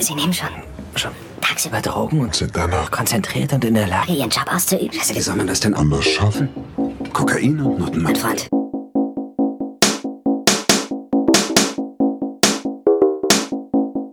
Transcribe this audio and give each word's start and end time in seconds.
Sie 0.00 0.14
nehmen 0.14 0.32
schon 0.32 0.48
Schon 0.94 1.10
tagsüber 1.40 1.80
Drogen 1.80 2.20
und 2.20 2.34
Sind 2.34 2.54
danach 2.56 2.90
konzentriert 2.90 3.52
und 3.52 3.64
in 3.64 3.74
der 3.74 3.86
Lage. 3.86 4.12
Ihren 4.12 4.30
Job 4.30 4.46
auszuüben. 4.52 4.98
Wie 5.12 5.20
soll 5.20 5.36
man 5.36 5.46
das 5.46 5.60
denn 5.60 5.74
anders 5.74 6.04
schaffen? 6.06 6.48
Kokain 7.12 7.60
und 7.60 7.78
Mein 7.78 7.78
Nottenmann. 7.78 8.16
Freund. 8.16 8.48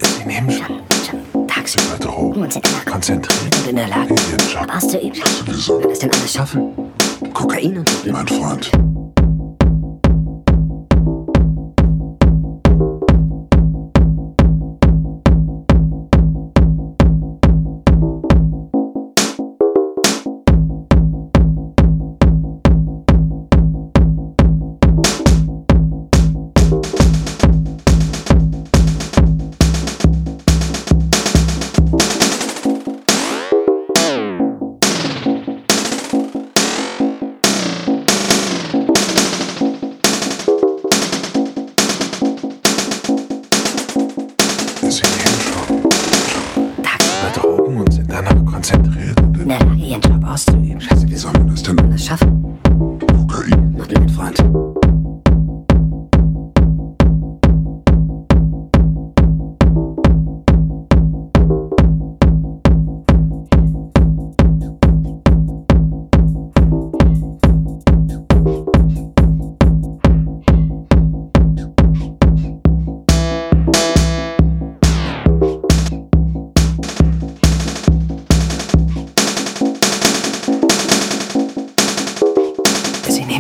Sie 0.02 0.26
nehmen 0.26 0.52
schon 0.52 0.80
Schon, 1.06 1.48
tagsüber 1.48 1.98
Drogen. 2.00 2.42
und 2.44 2.54
sind 2.54 2.66
danach 2.66 2.86
konzentriert 2.86 3.56
und 3.60 3.68
in 3.68 3.76
der 3.76 3.88
Lage. 3.88 4.14
Ihren 4.30 4.50
Job. 4.50 4.68
auszuüben. 4.76 5.22
Wie 5.46 5.52
soll 5.54 5.80
Man 5.80 5.90
das 5.90 6.00
denn 6.00 6.12
anders 6.12 6.34
schaffen? 6.34 6.74
Schaffen. 6.76 7.34
Kokain 7.34 7.78
und 7.78 8.06
mein 8.12 8.28
Freund? 8.28 8.72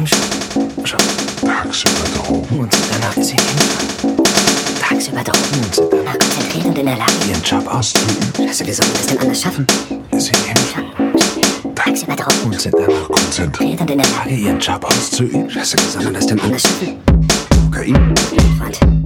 Schon 0.06 0.20
Schon 0.86 1.00
Tagsüber 1.42 2.06
Drogen. 2.16 2.60
und 2.60 2.74
sind 2.74 2.84
danach. 2.92 3.14
Sie 3.14 3.34
nehmen 3.34 3.60
schon 4.02 4.80
Tagsüber 4.80 5.24
Drogen 5.24 5.64
und 5.64 5.76
sind 5.76 5.88
danach. 5.92 6.14
konzentriert 6.20 6.66
und 6.66 6.78
in 6.78 6.86
der 6.86 6.98
Lage. 6.98 7.12
Ihren 7.30 7.44
Job 7.44 7.68
auszuüben. 7.74 8.48
Scheiße, 8.48 8.66
wie 8.68 8.72
soll 8.72 8.86
man 8.88 8.96
das 8.98 9.08
denn 9.08 9.20
anders 9.20 9.42
schaffen? 9.42 9.68
Sie 10.18 10.32
nehmen 10.32 11.14
schon 11.64 11.76
Tagsüber 11.76 12.16
Drogen 12.16 12.46
und 12.46 12.62
sind 12.62 12.76
danach. 12.78 13.08
Konzentriert. 13.10 13.82
und 13.82 13.90
in 13.90 13.98
der 13.98 14.08
Lage. 14.08 14.30
Ihren 14.36 14.60
Job 14.60 14.84
auszuüben. 14.86 15.50
Scheiße, 15.50 15.78
wie 15.78 15.90
soll 15.92 16.04
man 16.04 16.14
das 16.14 16.26
denn 16.28 16.40
Anders 16.40 16.62
schaffen. 16.62 16.98
Kokain? 17.72 18.14
Mein 18.60 19.05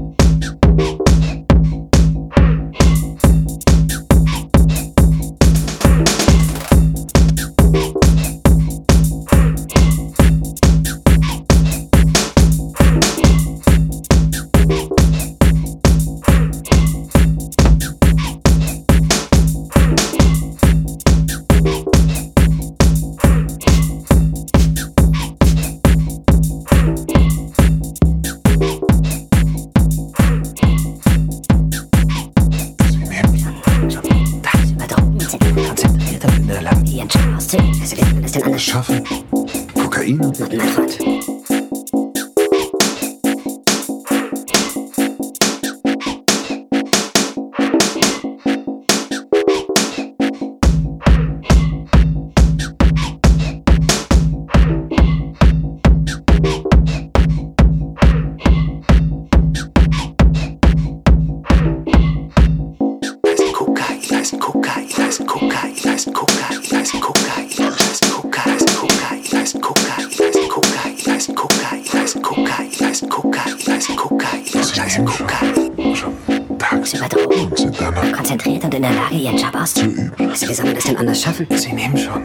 und 78.69 78.75
in 78.75 78.81
der 78.83 78.91
Lage, 78.91 79.15
Ihren 79.15 79.35
Job 79.35 79.55
auszuüben. 79.55 80.11
Scheiße, 80.19 80.47
wie 80.47 80.53
soll 80.53 80.65
man 80.65 80.75
das 80.75 80.83
denn 80.83 80.97
anders 80.97 81.21
schaffen? 81.21 81.47
Sie 81.49 81.73
nehmen 81.73 81.97
schon 81.97 82.21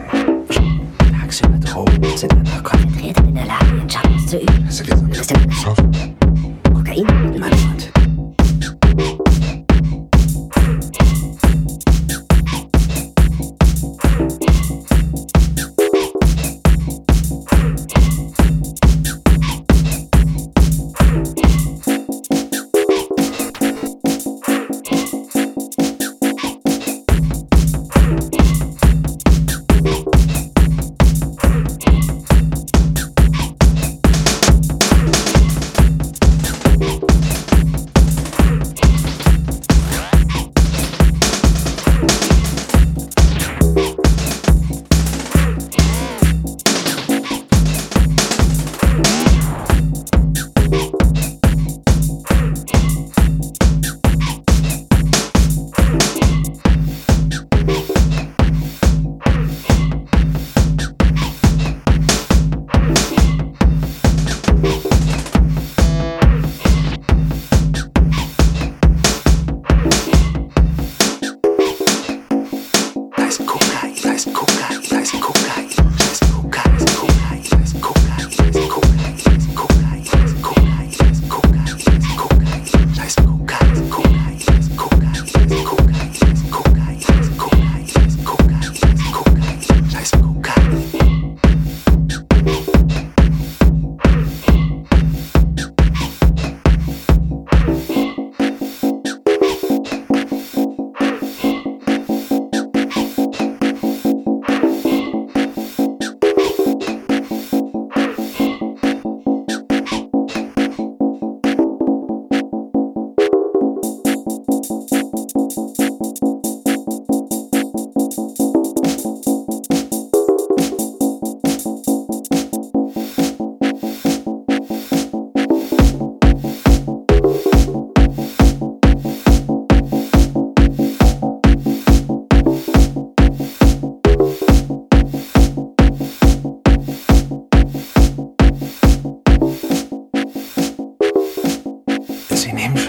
tagsüber 1.19 1.57
Drogen 1.57 2.17
sind 2.17 2.31
danach 2.31 2.63
konzentriert. 2.63 3.19
Und 3.19 3.29
in 3.29 3.35
der 3.35 3.45
Lage, 3.47 3.65
Ihren 3.65 3.87
Job 3.87 4.07
auszuüben. 4.15 4.65
Scheiße, 4.65 4.85
wie 4.85 4.89
soll 4.91 5.01
man 5.01 5.11
das 5.11 5.27
denn 5.27 5.37
anders 5.37 5.61
schaffen? 5.61 6.15
Kokain? 6.71 7.39
Mein 7.39 7.51
Freund. 7.51 7.94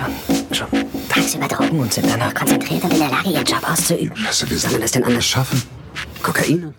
Schon, 0.06 0.69
schon. 0.70 1.08
Tagsüber 1.08 1.49
Drogen 1.49 1.81
und 1.81 1.93
sind 1.93 2.08
danach 2.08 2.35
konzentriert 2.35 2.85
und 2.85 2.93
in 2.93 3.00
der 3.00 3.08
Lage, 3.08 3.31
ihren 3.31 3.44
Job 3.44 3.69
auszuüben. 3.69 4.17
Scheiße, 4.17 4.50
wie 4.50 4.55
soll 4.55 4.79
das 4.79 4.93
denn 4.93 5.05
anders 5.05 5.26
schaffen? 5.26 5.62
Kokain 6.23 6.64
und... 6.64 6.75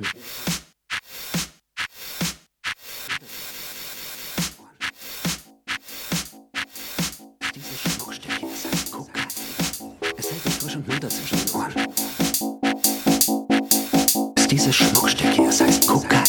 dieses 14.49 14.75
Schmuckstück 14.75 15.31
hier, 15.33 15.49
es 15.49 15.61
heißt 15.61 15.87
Kokain. 15.87 16.23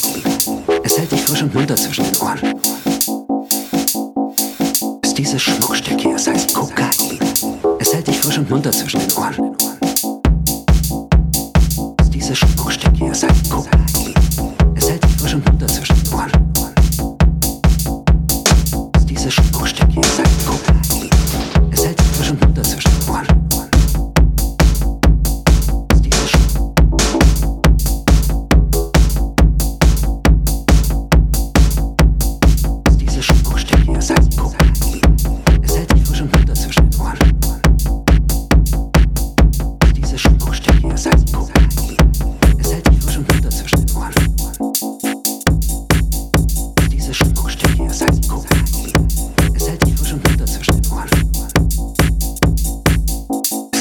Es 0.83 0.99
hält 0.99 1.13
dich 1.13 1.21
frisch 1.23 1.43
und 1.43 1.55
munter 1.55 1.77
zwischen 1.77 2.05
den 2.05 2.17
Ohren. 2.19 2.68
Dieses 5.19 5.43
Schmuckstück 5.43 6.01
hier, 6.01 6.15
es 6.15 6.29
heißt 6.29 6.55
Kokain. 6.55 6.93
Es 7.81 7.93
hält 7.93 8.07
dich 8.07 8.21
frisch 8.21 8.39
und 8.39 8.49
munter 8.49 8.71
zwischen 8.71 9.01
den 9.01 9.13
Ohren. 9.17 9.57
Dieses 12.13 12.39
Schmuckstück 12.39 12.58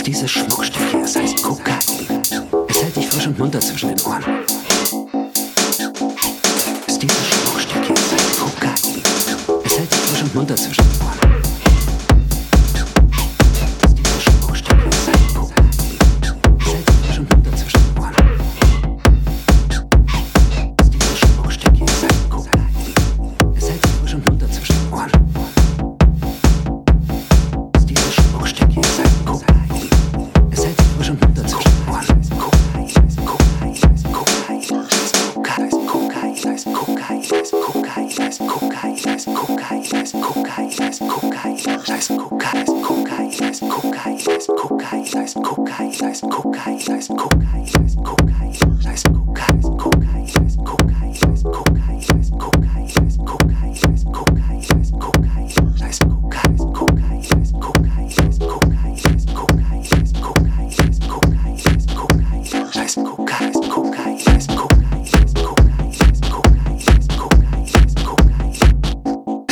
dieses 0.08 0.32
Schmuckstück 0.32 0.90
hier, 0.90 1.04
es 1.04 1.18
heißt 1.18 1.44
Kokain. 1.44 1.78
Es 2.70 2.82
hält 2.82 2.96
dich 2.96 3.08
frisch 3.08 3.28
und 3.28 3.38
munter 3.38 3.60
zwischen 3.60 3.90
den 3.90 4.00
Ohren. 4.06 4.24
Dieses 7.02 7.28
Schmuckstück 7.28 7.86
hier, 7.86 7.96
es 7.96 8.12
heißt 8.14 8.40
Kokain. 8.40 8.74
Es 9.66 9.78
hält 9.78 9.92
dich 9.92 10.00
frisch 10.00 10.22
und 10.24 10.36
munter 10.36 10.56
zwischen 10.56 10.84
den 10.84 10.92
Ohren. 10.92 10.97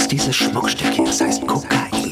Dieses 0.09 0.35
Schmuckstück 0.37 0.93
hier, 0.93 1.11
sei 1.11 1.27
es 1.27 1.41
Kokain. 1.41 2.04